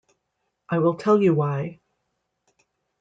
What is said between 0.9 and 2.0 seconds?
tell you why.